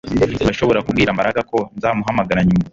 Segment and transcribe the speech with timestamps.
[0.45, 2.65] Urashobora kubwira Mbaraga ko nzamuhamagara nyuma